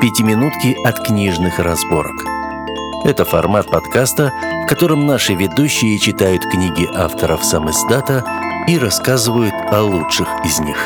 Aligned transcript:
«Пятиминутки 0.00 0.74
от 0.82 1.06
книжных 1.06 1.58
разборок». 1.58 2.24
Это 3.04 3.26
формат 3.26 3.70
подкаста, 3.70 4.32
в 4.64 4.66
котором 4.66 5.06
наши 5.06 5.34
ведущие 5.34 5.98
читают 5.98 6.42
книги 6.42 6.88
авторов 6.94 7.44
сам 7.44 7.70
издата 7.70 8.24
и 8.66 8.78
рассказывают 8.78 9.52
о 9.70 9.82
лучших 9.82 10.26
из 10.42 10.58
них. 10.58 10.78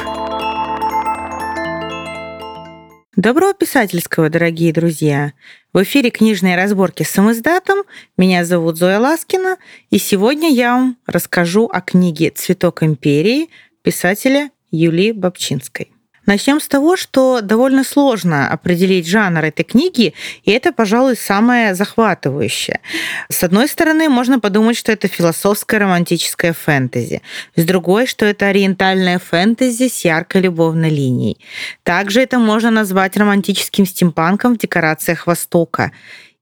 Доброго 3.15 3.55
писательского, 3.55 4.31
дорогие 4.31 4.73
друзья! 4.73 5.33
В 5.73 5.85
эфире 5.85 6.11
книжные 6.11 6.57
разборки 6.57 7.05
с 7.05 7.11
самоиздатом. 7.11 7.85
Меня 8.17 8.45
зовут 8.45 8.79
Зоя 8.79 8.99
Ласкина, 8.99 9.59
и 9.91 9.99
сегодня 9.99 10.51
я 10.51 10.75
вам 10.75 10.97
расскажу 11.07 11.71
о 11.73 11.81
книге 11.81 12.31
«Цветок 12.31 12.83
империи» 12.83 13.49
писателя 13.83 14.51
Юлии 14.73 15.13
Бабчинской. 15.13 15.94
Начнем 16.27 16.61
с 16.61 16.69
того, 16.69 16.97
что 16.97 17.41
довольно 17.43 17.85
сложно 17.85 18.49
определить 18.49 19.07
жанр 19.07 19.45
этой 19.45 19.65
книги, 19.65 20.15
и 20.45 20.51
это, 20.51 20.73
пожалуй, 20.73 21.17
самое 21.17 21.75
захватывающее. 21.75 22.81
С 23.29 23.45
одной 23.45 23.69
стороны, 23.69 24.09
можно 24.09 24.41
подумать, 24.41 24.77
что 24.77 24.93
это 24.93 25.09
философское 25.09 25.79
романтическое 25.79 26.53
фэнтези. 26.53 27.23
С 27.57 27.65
другой, 27.65 28.07
что 28.07 28.25
это 28.25 28.47
ориентальное 28.47 29.19
фэнтези 29.19 29.89
с 29.89 30.05
яркой 30.05 30.43
любовной 30.43 30.91
линией. 30.91 31.39
Также 31.83 32.23
это 32.23 32.39
можно 32.39 32.71
назвать 32.71 33.17
романтическим 33.17 33.87
стимпанком 33.87 34.55
в 34.55 34.59
декорациях 34.59 35.27
Востока. 35.27 35.93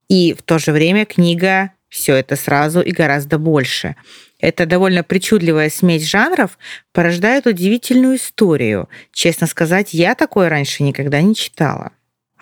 И 0.09 0.35
в 0.35 0.43
то 0.43 0.59
же 0.59 0.73
время 0.73 1.07
книга 1.07 1.73
все 1.93 2.17
это 2.17 2.37
сразу 2.37 2.81
и 2.81 2.91
гораздо 2.91 3.39
больше. 3.39 3.97
Эта 4.41 4.65
довольно 4.65 5.05
причудливая 5.05 5.69
смесь 5.69 6.09
жанров 6.09 6.59
порождает 6.93 7.47
удивительную 7.47 8.17
историю. 8.17 8.89
Честно 9.13 9.47
сказать, 9.47 9.93
я 9.93 10.15
такое 10.15 10.49
раньше 10.49 10.83
никогда 10.85 11.21
не 11.21 11.35
читала. 11.35 11.93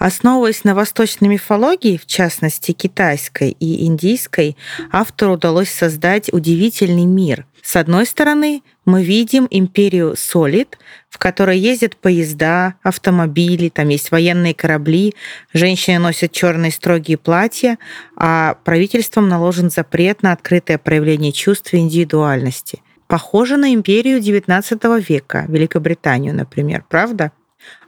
Основываясь 0.01 0.65
на 0.65 0.75
восточной 0.75 1.29
мифологии, 1.29 1.99
в 1.99 2.07
частности 2.07 2.73
китайской 2.73 3.51
и 3.51 3.85
индийской, 3.85 4.57
автору 4.91 5.35
удалось 5.35 5.69
создать 5.69 6.33
удивительный 6.33 7.05
мир. 7.05 7.45
С 7.63 7.77
одной 7.77 8.07
стороны, 8.07 8.63
мы 8.87 9.05
видим 9.05 9.47
империю 9.51 10.15
Солид, 10.17 10.79
в 11.11 11.19
которой 11.19 11.59
ездят 11.59 11.97
поезда, 11.97 12.77
автомобили, 12.83 13.69
там 13.69 13.89
есть 13.89 14.11
военные 14.11 14.55
корабли, 14.55 15.15
женщины 15.53 15.99
носят 15.99 16.33
черные 16.33 16.73
строгие 16.73 17.19
платья, 17.19 17.77
а 18.17 18.57
правительством 18.65 19.29
наложен 19.29 19.69
запрет 19.69 20.23
на 20.23 20.33
открытое 20.33 20.79
проявление 20.79 21.33
чувств 21.33 21.75
и 21.75 21.77
индивидуальности. 21.77 22.83
Похоже 23.07 23.59
на 23.59 23.75
империю 23.75 24.19
XIX 24.19 25.05
века, 25.07 25.45
Великобританию, 25.47 26.35
например, 26.35 26.87
правда? 26.89 27.33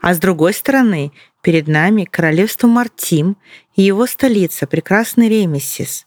А 0.01 0.13
с 0.13 0.19
другой 0.19 0.53
стороны, 0.53 1.11
перед 1.41 1.67
нами 1.67 2.05
королевство 2.05 2.67
Мартим 2.67 3.37
и 3.75 3.83
его 3.83 4.07
столица, 4.07 4.67
прекрасный 4.67 5.29
Ремесис. 5.29 6.05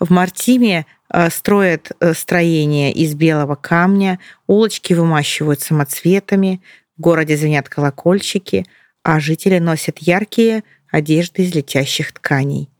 В 0.00 0.10
Мартиме 0.10 0.86
э, 1.08 1.30
строят 1.30 1.92
э, 2.00 2.14
строения 2.14 2.92
из 2.92 3.14
белого 3.14 3.54
камня, 3.54 4.18
улочки 4.46 4.92
вымащивают 4.92 5.60
самоцветами, 5.60 6.60
в 6.96 7.00
городе 7.00 7.36
звенят 7.36 7.68
колокольчики, 7.68 8.66
а 9.02 9.20
жители 9.20 9.58
носят 9.58 9.98
яркие 9.98 10.64
одежды 10.90 11.42
из 11.42 11.54
летящих 11.54 12.12
тканей. 12.12 12.70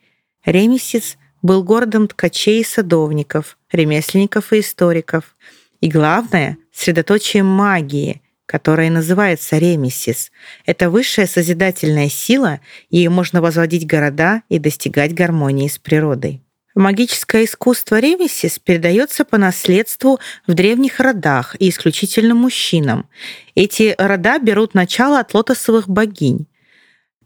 Ремесис 0.44 1.16
был 1.42 1.62
городом 1.62 2.08
ткачей 2.08 2.60
и 2.60 2.64
садовников, 2.64 3.58
ремесленников 3.70 4.52
и 4.52 4.60
историков. 4.60 5.36
И 5.80 5.90
главное, 5.90 6.56
средоточием 6.72 7.46
магии, 7.46 8.22
которая 8.46 8.90
называется 8.90 9.58
ремесис. 9.58 10.30
Это 10.66 10.90
высшая 10.90 11.26
созидательная 11.26 12.08
сила, 12.08 12.60
ее 12.90 13.10
можно 13.10 13.40
возводить 13.40 13.86
города 13.86 14.42
и 14.48 14.58
достигать 14.58 15.14
гармонии 15.14 15.68
с 15.68 15.78
природой. 15.78 16.42
Магическое 16.74 17.44
искусство 17.44 18.00
ремесис 18.00 18.58
передается 18.58 19.24
по 19.24 19.38
наследству 19.38 20.18
в 20.46 20.54
древних 20.54 20.98
родах 20.98 21.54
и 21.60 21.68
исключительно 21.68 22.34
мужчинам. 22.34 23.08
Эти 23.54 23.94
рода 23.96 24.38
берут 24.40 24.74
начало 24.74 25.20
от 25.20 25.34
лотосовых 25.34 25.88
богинь. 25.88 26.46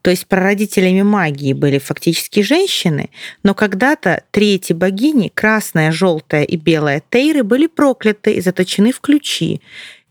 То 0.03 0.11
есть 0.11 0.27
прародителями 0.27 1.03
магии 1.03 1.55
были 1.55 1.78
фактически 1.78 2.41
женщины, 2.41 3.11
но 3.43 3.55
когда-то 3.55 4.23
три 4.31 4.55
эти 4.55 4.73
богини, 4.73 5.33
красная, 5.34 5.93
желтая 5.93 6.45
и 6.45 6.57
белая 6.57 7.03
Тейры, 7.11 7.43
были 7.43 7.67
прокляты 7.67 8.34
и 8.34 8.41
заточены 8.41 8.93
в 8.93 9.01
ключи. 9.01 9.61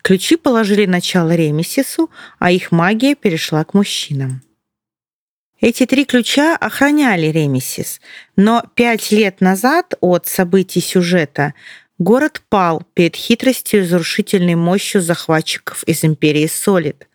Ключи 0.07 0.37
положили 0.37 0.85
начало 0.85 1.35
Ремесису, 1.35 2.09
а 2.39 2.49
их 2.49 2.71
магия 2.71 3.13
перешла 3.13 3.65
к 3.65 3.73
мужчинам. 3.73 4.41
Эти 5.59 5.85
три 5.85 6.05
ключа 6.05 6.55
охраняли 6.55 7.25
Ремесис, 7.25 7.99
но 8.37 8.63
пять 8.73 9.11
лет 9.11 9.41
назад 9.41 9.95
от 9.99 10.25
событий 10.25 10.79
сюжета 10.79 11.55
город 11.99 12.41
пал 12.47 12.83
перед 12.93 13.17
хитростью 13.17 13.81
и 13.81 13.83
разрушительной 13.83 14.55
мощью 14.55 15.01
захватчиков 15.01 15.83
из 15.83 16.05
империи 16.05 16.47
Солид. 16.47 17.09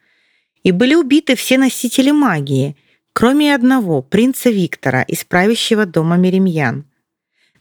И 0.63 0.71
были 0.71 0.95
убиты 0.95 1.35
все 1.35 1.57
носители 1.57 2.11
магии, 2.11 2.77
кроме 3.15 3.55
одного, 3.55 4.03
принца 4.03 4.51
Виктора 4.51 5.01
из 5.01 5.25
правящего 5.25 5.87
дома 5.87 6.19
Меремьян. 6.19 6.85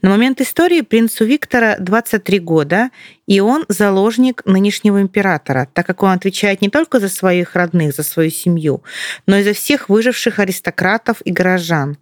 На 0.01 0.09
момент 0.09 0.41
истории 0.41 0.81
принцу 0.81 1.25
Виктора 1.25 1.77
23 1.77 2.39
года, 2.39 2.89
и 3.27 3.39
он 3.39 3.65
заложник 3.67 4.41
нынешнего 4.45 4.99
императора, 4.99 5.69
так 5.71 5.85
как 5.85 6.01
он 6.01 6.11
отвечает 6.11 6.61
не 6.61 6.69
только 6.69 6.99
за 6.99 7.07
своих 7.07 7.55
родных, 7.55 7.95
за 7.95 8.01
свою 8.01 8.31
семью, 8.31 8.81
но 9.27 9.37
и 9.37 9.43
за 9.43 9.53
всех 9.53 9.89
выживших 9.89 10.39
аристократов 10.39 11.21
и 11.23 11.31
горожан. 11.31 11.97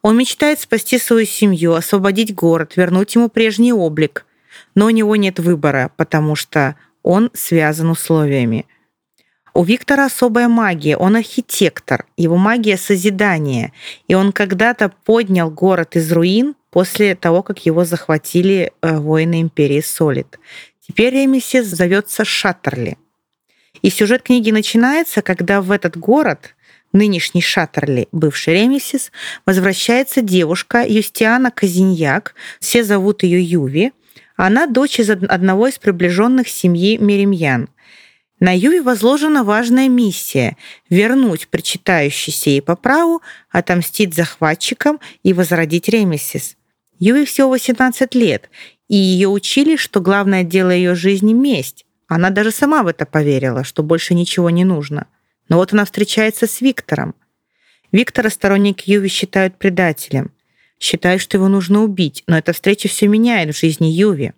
Он 0.00 0.16
мечтает 0.16 0.60
спасти 0.60 0.98
свою 0.98 1.26
семью, 1.26 1.74
освободить 1.74 2.34
город, 2.34 2.72
вернуть 2.76 3.14
ему 3.14 3.28
прежний 3.28 3.72
облик. 3.72 4.24
Но 4.74 4.86
у 4.86 4.90
него 4.90 5.14
нет 5.16 5.38
выбора, 5.38 5.92
потому 5.96 6.34
что 6.36 6.76
он 7.02 7.30
связан 7.34 7.90
условиями. 7.90 8.66
У 9.54 9.64
Виктора 9.64 10.06
особая 10.06 10.48
магия, 10.48 10.96
он 10.96 11.16
архитектор, 11.16 12.06
его 12.16 12.36
магия 12.36 12.76
созидания, 12.76 13.72
и 14.08 14.14
он 14.14 14.32
когда-то 14.32 14.90
поднял 15.04 15.50
город 15.50 15.96
из 15.96 16.10
руин, 16.10 16.54
после 16.72 17.14
того, 17.14 17.42
как 17.42 17.64
его 17.66 17.84
захватили 17.84 18.72
э, 18.80 18.96
воины 18.96 19.42
империи 19.42 19.82
Солид. 19.82 20.40
Теперь 20.80 21.14
Ремесис 21.14 21.66
зовется 21.66 22.24
Шаттерли. 22.24 22.96
И 23.82 23.90
сюжет 23.90 24.22
книги 24.22 24.50
начинается, 24.50 25.22
когда 25.22 25.60
в 25.60 25.70
этот 25.70 25.96
город, 25.96 26.54
нынешний 26.92 27.42
Шаттерли, 27.42 28.08
бывший 28.10 28.54
Ремесис, 28.54 29.12
возвращается 29.44 30.22
девушка 30.22 30.84
Юстиана 30.86 31.50
Казиньяк, 31.50 32.34
все 32.58 32.82
зовут 32.82 33.22
ее 33.22 33.42
Юви. 33.42 33.92
Она 34.36 34.66
дочь 34.66 34.98
из 34.98 35.10
одного 35.10 35.68
из 35.68 35.78
приближенных 35.78 36.48
семьи 36.48 36.96
Меремьян. 36.96 37.68
На 38.42 38.52
Юви 38.56 38.80
возложена 38.80 39.44
важная 39.44 39.88
миссия– 39.88 40.56
вернуть 40.90 41.46
причитающийся 41.46 42.50
ей 42.50 42.60
по 42.60 42.74
праву, 42.74 43.22
отомстить 43.50 44.14
захватчикам 44.14 44.98
и 45.22 45.32
возродить 45.32 45.88
Ремесис– 45.88 46.56
Юе 46.98 47.24
всего 47.24 47.50
18 47.50 48.16
лет, 48.16 48.50
и 48.88 48.96
ее 48.96 49.28
учили, 49.28 49.76
что 49.76 50.00
главное 50.00 50.42
дело 50.42 50.70
ее 50.70 50.96
жизни— 50.96 51.32
месть. 51.34 51.86
Она 52.08 52.30
даже 52.30 52.50
сама 52.50 52.82
в 52.82 52.88
это 52.88 53.06
поверила, 53.06 53.62
что 53.62 53.84
больше 53.84 54.12
ничего 54.12 54.50
не 54.50 54.64
нужно. 54.64 55.06
Но 55.48 55.58
вот 55.58 55.72
она 55.72 55.84
встречается 55.84 56.48
с 56.48 56.60
Виктором. 56.60 57.14
Виктора 57.92 58.28
сторонники 58.28 58.90
Юви 58.90 59.08
считают 59.08 59.56
предателем. 59.56 60.32
Считают, 60.80 61.22
что 61.22 61.36
его 61.36 61.46
нужно 61.46 61.84
убить, 61.84 62.24
но 62.26 62.36
эта 62.36 62.52
встреча 62.52 62.88
все 62.88 63.06
меняет 63.06 63.54
в 63.54 63.60
жизни 63.60 63.86
Юви. 63.86 64.32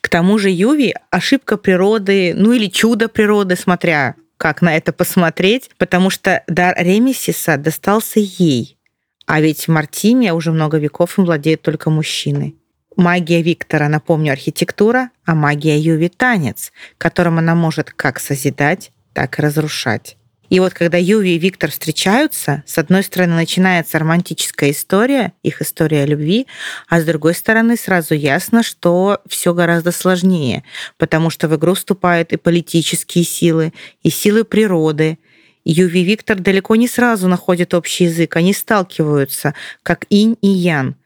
К 0.00 0.08
тому 0.08 0.38
же 0.38 0.50
Юви— 0.50 0.94
ошибка 1.10 1.56
природы, 1.56 2.34
ну 2.34 2.52
или 2.52 2.66
чудо 2.66 3.08
природы, 3.08 3.56
смотря 3.56 4.14
как 4.36 4.62
на 4.62 4.76
это 4.76 4.92
посмотреть, 4.92 5.70
потому 5.78 6.10
что 6.10 6.44
дар 6.46 6.74
Ремесиса 6.78 7.56
достался 7.56 8.20
ей— 8.20 8.76
а 9.28 9.42
ведь 9.42 9.68
в 9.68 9.70
Мартине 9.70 10.32
уже 10.32 10.52
много 10.52 10.78
веков 10.78 11.18
им 11.18 11.26
владеют 11.26 11.60
только 11.60 11.90
мужчины. 11.90 12.54
Магия 12.96 13.42
Виктора, 13.42 13.90
напомню, 13.90 14.32
архитектура, 14.32 15.10
а 15.26 15.34
магия 15.34 15.78
Юви— 15.78 16.08
танец, 16.16 16.72
которым 16.96 17.38
она 17.38 17.54
может 17.54 17.90
как 17.90 18.20
созидать, 18.20 18.90
так 19.12 19.38
и 19.38 19.42
разрушать. 19.42 20.16
И 20.48 20.60
вот 20.60 20.72
когда 20.72 20.96
Юви 20.98 21.36
и 21.36 21.38
Виктор 21.38 21.70
встречаются, 21.70 22.62
с 22.66 22.78
одной 22.78 23.02
стороны 23.02 23.34
начинается 23.34 23.98
романтическая 23.98 24.70
история, 24.70 25.32
их 25.42 25.60
история 25.60 26.06
любви, 26.06 26.46
а 26.88 27.00
с 27.00 27.04
другой 27.04 27.34
стороны 27.34 27.76
сразу 27.76 28.14
ясно, 28.14 28.62
что 28.62 29.20
все 29.28 29.52
гораздо 29.52 29.92
сложнее, 29.92 30.64
потому 30.96 31.30
что 31.30 31.48
в 31.48 31.56
игру 31.56 31.74
вступают 31.74 32.32
и 32.32 32.36
политические 32.36 33.24
силы, 33.24 33.72
и 34.02 34.10
силы 34.10 34.44
природы, 34.44 35.18
Юви 35.64 36.00
и 36.00 36.04
Виктор 36.04 36.38
далеко 36.38 36.76
не 36.76 36.88
сразу 36.88 37.28
находят 37.28 37.74
общий 37.74 38.04
язык, 38.04 38.36
они 38.36 38.54
сталкиваются, 38.54 39.54
как 39.82 40.06
инь 40.08 40.38
и 40.40 40.48
ян. 40.48 40.96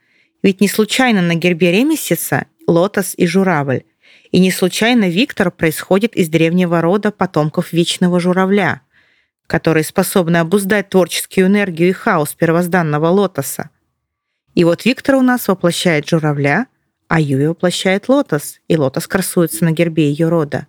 Ведь 0.41 0.61
не 0.61 0.69
случайно 0.69 1.21
на 1.21 1.35
гербе 1.35 1.71
Ремесиса 1.71 2.45
лотос 2.65 3.13
и 3.17 3.27
журавль. 3.27 3.83
И 4.31 4.39
не 4.39 4.51
случайно 4.51 5.09
Виктор 5.09 5.51
происходит 5.51 6.15
из 6.15 6.29
древнего 6.29 6.81
рода 6.81 7.11
потомков 7.11 7.73
вечного 7.73 8.19
журавля. 8.19 8.81
Которые 9.47 9.83
способны 9.83 10.37
обуздать 10.37 10.89
творческую 10.89 11.47
энергию 11.47 11.89
и 11.89 11.93
хаос 11.93 12.33
первозданного 12.33 13.07
лотоса. 13.07 13.69
И 14.55 14.63
вот 14.63 14.85
Виктор 14.85 15.15
у 15.15 15.21
нас 15.21 15.47
воплощает 15.47 16.07
журавля, 16.07 16.67
а 17.07 17.19
Юви 17.19 17.47
воплощает 17.47 18.09
лотос, 18.09 18.59
и 18.67 18.77
лотос 18.77 19.07
красуется 19.07 19.65
на 19.65 19.71
гербе 19.71 20.09
ее 20.09 20.29
рода. 20.29 20.67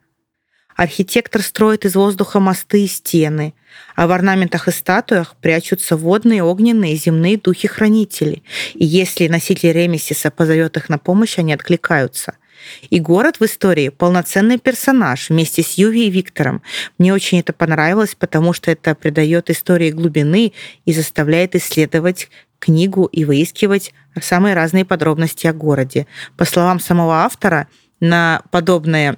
Архитектор 0.77 1.41
строит 1.41 1.85
из 1.85 1.95
воздуха 1.95 2.41
мосты 2.41 2.85
и 2.85 2.89
стены, 2.89 3.55
а 3.95 4.09
в 4.09 4.11
орнаментах 4.11 4.67
и 4.67 4.73
статуях 4.73 5.37
прячутся 5.37 5.97
водные, 5.97 6.43
огненные, 6.43 6.97
земные 6.97 7.39
духи-хранители. 7.39 8.43
И 8.75 8.85
если 8.85 9.29
носитель 9.29 9.73
Ремесиса 9.73 10.33
позовет 10.33 10.77
их 10.77 10.89
на 10.89 10.99
помощь, 10.99 11.39
они 11.39 11.53
откликаются. 11.53 12.35
И 12.91 13.01
город 13.01 13.41
в 13.41 13.45
истории 13.45 13.89
полноценный 13.89 14.59
персонаж 14.59 15.31
вместе 15.31 15.63
с 15.63 15.75
Юви 15.75 16.07
и 16.07 16.11
Виктором. 16.11 16.63
Мне 16.99 17.13
очень 17.13 17.41
это 17.41 17.53
понравилось, 17.53 18.15
потому 18.15 18.53
что 18.53 18.71
это 18.71 18.95
придает 18.95 19.51
истории 19.51 19.91
глубины 19.91 20.53
и 20.85 20.93
заставляет 20.93 21.55
исследовать 21.55 22.29
книгу 22.59 23.05
и 23.07 23.25
выискивать 23.25 23.93
самые 24.21 24.55
разные 24.55 24.85
подробности 24.85 25.47
о 25.47 25.53
городе. 25.53 26.07
По 26.37 26.45
словам 26.45 26.81
самого 26.81 27.25
автора, 27.25 27.69
на 28.01 28.43
подобные 28.51 29.17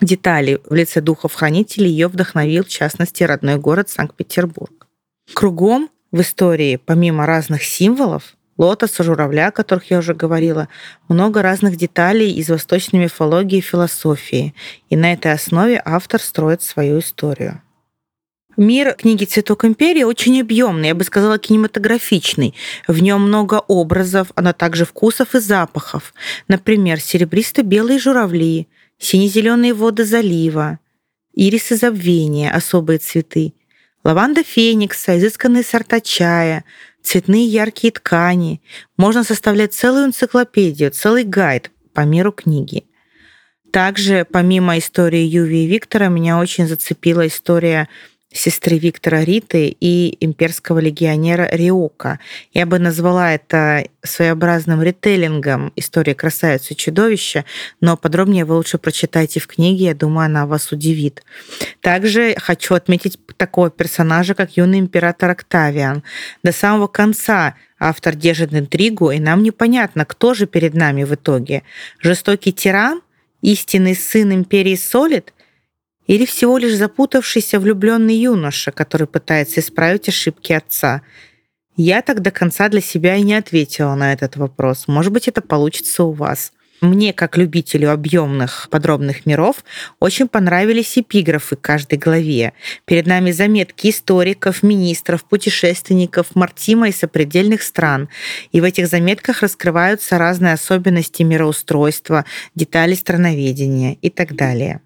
детали 0.00 0.60
в 0.68 0.74
лице 0.74 1.00
духов-хранителей 1.00 1.90
ее 1.90 2.08
вдохновил, 2.08 2.64
в 2.64 2.68
частности, 2.68 3.22
родной 3.22 3.56
город 3.56 3.88
Санкт-Петербург. 3.88 4.86
Кругом 5.32 5.88
в 6.12 6.20
истории, 6.20 6.76
помимо 6.76 7.26
разных 7.26 7.62
символов, 7.62 8.36
лотоса, 8.58 9.02
журавля, 9.02 9.48
о 9.48 9.52
которых 9.52 9.90
я 9.90 9.98
уже 9.98 10.14
говорила, 10.14 10.68
много 11.08 11.42
разных 11.42 11.76
деталей 11.76 12.32
из 12.32 12.48
восточной 12.50 13.00
мифологии 13.00 13.58
и 13.58 13.62
философии, 13.62 14.54
и 14.90 14.96
на 14.96 15.12
этой 15.12 15.32
основе 15.32 15.80
автор 15.84 16.20
строит 16.20 16.62
свою 16.62 17.00
историю. 17.00 17.60
Мир 18.56 18.94
книги 18.94 19.24
«Цветок 19.24 19.64
империи» 19.64 20.04
очень 20.04 20.40
объемный, 20.40 20.88
я 20.88 20.94
бы 20.94 21.02
сказала, 21.02 21.38
кинематографичный. 21.38 22.54
В 22.86 23.02
нем 23.02 23.22
много 23.22 23.56
образов, 23.66 24.28
но 24.36 24.52
также 24.52 24.84
вкусов 24.84 25.34
и 25.34 25.40
запахов. 25.40 26.14
Например, 26.46 27.00
серебристо-белые 27.00 27.98
журавли, 27.98 28.68
сине-зеленые 28.98 29.74
воды 29.74 30.04
залива, 30.04 30.78
ирисы 31.34 31.74
забвения, 31.74 32.52
особые 32.52 32.98
цветы, 32.98 33.54
лаванда 34.04 34.44
феникса, 34.44 35.18
изысканные 35.18 35.64
сорта 35.64 36.00
чая, 36.00 36.64
цветные 37.04 37.46
яркие 37.46 37.92
ткани. 37.92 38.60
Можно 38.96 39.22
составлять 39.22 39.74
целую 39.74 40.06
энциклопедию, 40.06 40.90
целый 40.90 41.24
гайд 41.24 41.70
по 41.92 42.00
миру 42.00 42.32
книги. 42.32 42.84
Также, 43.72 44.24
помимо 44.30 44.78
истории 44.78 45.22
Юви 45.22 45.64
и 45.64 45.66
Виктора, 45.66 46.08
меня 46.08 46.38
очень 46.38 46.66
зацепила 46.66 47.26
история 47.26 47.88
сестры 48.34 48.78
Виктора 48.78 49.24
Риты 49.24 49.74
и 49.80 50.16
имперского 50.20 50.80
легионера 50.80 51.48
Риока. 51.52 52.18
Я 52.52 52.66
бы 52.66 52.78
назвала 52.78 53.32
это 53.32 53.86
своеобразным 54.02 54.82
ритейлингом 54.82 55.72
истории 55.76 56.12
красавицы 56.14 56.74
чудовища, 56.74 57.44
но 57.80 57.96
подробнее 57.96 58.44
вы 58.44 58.56
лучше 58.56 58.76
прочитайте 58.76 59.40
в 59.40 59.46
книге, 59.46 59.86
я 59.86 59.94
думаю, 59.94 60.26
она 60.26 60.46
вас 60.46 60.72
удивит. 60.72 61.22
Также 61.80 62.34
хочу 62.36 62.74
отметить 62.74 63.18
такого 63.36 63.70
персонажа, 63.70 64.34
как 64.34 64.56
юный 64.56 64.80
император 64.80 65.30
Октавиан. 65.30 66.02
До 66.42 66.52
самого 66.52 66.88
конца 66.88 67.54
автор 67.78 68.16
держит 68.16 68.52
интригу, 68.52 69.12
и 69.12 69.20
нам 69.20 69.42
непонятно, 69.44 70.04
кто 70.04 70.34
же 70.34 70.46
перед 70.46 70.74
нами 70.74 71.04
в 71.04 71.14
итоге. 71.14 71.62
Жестокий 72.00 72.52
тиран, 72.52 73.00
истинный 73.42 73.94
сын 73.94 74.32
империи 74.32 74.74
Солид– 74.74 75.32
или 76.06 76.24
всего 76.26 76.58
лишь 76.58 76.74
запутавшийся 76.74 77.58
влюбленный 77.58 78.16
юноша, 78.16 78.72
который 78.72 79.06
пытается 79.06 79.60
исправить 79.60 80.08
ошибки 80.08 80.52
отца? 80.52 81.02
Я 81.76 82.02
так 82.02 82.22
до 82.22 82.30
конца 82.30 82.68
для 82.68 82.80
себя 82.80 83.16
и 83.16 83.22
не 83.22 83.34
ответила 83.34 83.94
на 83.94 84.12
этот 84.12 84.36
вопрос. 84.36 84.86
Может 84.86 85.12
быть, 85.12 85.28
это 85.28 85.40
получится 85.40 86.04
у 86.04 86.12
вас. 86.12 86.52
Мне, 86.80 87.12
как 87.12 87.38
любителю 87.38 87.92
объемных 87.92 88.68
подробных 88.70 89.24
миров, 89.26 89.64
очень 90.00 90.28
понравились 90.28 90.98
эпиграфы 90.98 91.56
каждой 91.56 91.98
главе. 91.98 92.52
Перед 92.84 93.06
нами 93.06 93.30
заметки 93.30 93.88
историков, 93.88 94.62
министров, 94.62 95.24
путешественников, 95.24 96.34
Мартима 96.34 96.88
и 96.88 96.92
сопредельных 96.92 97.62
стран. 97.62 98.08
И 98.52 98.60
в 98.60 98.64
этих 98.64 98.88
заметках 98.88 99.40
раскрываются 99.42 100.18
разные 100.18 100.52
особенности 100.52 101.22
мироустройства, 101.22 102.26
детали 102.54 102.94
страноведения 102.94 103.94
и 104.02 104.10
так 104.10 104.34
далее. 104.36 104.80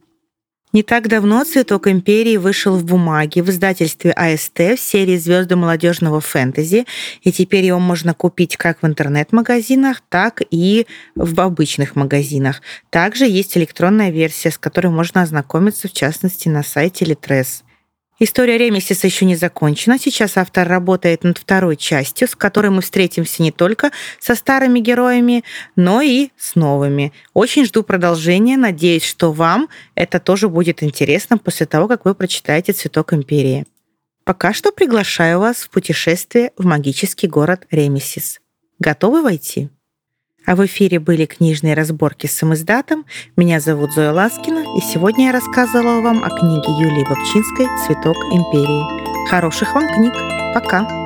Не 0.74 0.82
так 0.82 1.08
давно 1.08 1.44
«Цветок 1.44 1.86
империи» 1.88 2.36
вышел 2.36 2.76
в 2.76 2.84
бумаге 2.84 3.42
в 3.42 3.48
издательстве 3.48 4.12
АСТ 4.12 4.58
в 4.58 4.78
серии 4.78 5.16
«Звезды 5.16 5.56
молодежного 5.56 6.20
фэнтези», 6.20 6.84
и 7.22 7.32
теперь 7.32 7.64
его 7.64 7.78
можно 7.78 8.12
купить 8.12 8.58
как 8.58 8.82
в 8.82 8.86
интернет-магазинах, 8.86 10.02
так 10.10 10.42
и 10.50 10.86
в 11.14 11.40
обычных 11.40 11.96
магазинах. 11.96 12.60
Также 12.90 13.26
есть 13.26 13.56
электронная 13.56 14.10
версия, 14.10 14.50
с 14.50 14.58
которой 14.58 14.88
можно 14.88 15.22
ознакомиться, 15.22 15.88
в 15.88 15.92
частности, 15.92 16.48
на 16.48 16.62
сайте 16.62 17.06
Литрес. 17.06 17.64
История 18.20 18.58
Ремесиса 18.58 19.06
еще 19.06 19.24
не 19.24 19.36
закончена. 19.36 19.98
Сейчас 19.98 20.36
автор 20.36 20.66
работает 20.66 21.22
над 21.22 21.38
второй 21.38 21.76
частью, 21.76 22.26
с 22.26 22.34
которой 22.34 22.70
мы 22.70 22.82
встретимся 22.82 23.42
не 23.42 23.52
только 23.52 23.92
со 24.18 24.34
старыми 24.34 24.80
героями, 24.80 25.44
но 25.76 26.00
и 26.00 26.30
с 26.36 26.56
новыми. 26.56 27.12
Очень 27.32 27.64
жду 27.64 27.84
продолжения. 27.84 28.56
Надеюсь, 28.56 29.04
что 29.04 29.30
вам 29.32 29.68
это 29.94 30.18
тоже 30.18 30.48
будет 30.48 30.82
интересно 30.82 31.38
после 31.38 31.66
того, 31.66 31.86
как 31.86 32.04
вы 32.04 32.14
прочитаете 32.14 32.72
«Цветок 32.72 33.12
империи». 33.12 33.66
Пока 34.24 34.52
что 34.52 34.72
приглашаю 34.72 35.38
вас 35.38 35.58
в 35.58 35.70
путешествие 35.70 36.52
в 36.58 36.66
магический 36.66 37.28
город 37.28 37.66
Ремесис. 37.70 38.40
Готовы 38.78 39.22
войти? 39.22 39.70
А 40.48 40.56
в 40.56 40.64
эфире 40.64 40.98
были 40.98 41.26
книжные 41.26 41.74
разборки 41.74 42.26
с 42.26 42.34
самоиздатом. 42.34 43.04
Меня 43.36 43.60
зовут 43.60 43.92
Зоя 43.92 44.12
Ласкина, 44.12 44.60
и 44.78 44.80
сегодня 44.80 45.26
я 45.26 45.32
рассказывала 45.32 46.00
вам 46.00 46.24
о 46.24 46.30
книге 46.30 46.72
Юлии 46.80 47.04
Бобчинской 47.04 47.66
«Цветок 47.86 48.16
империи». 48.32 49.28
Хороших 49.28 49.74
вам 49.74 49.86
книг. 49.88 50.14
Пока! 50.54 50.97